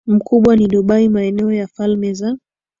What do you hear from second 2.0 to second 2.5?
za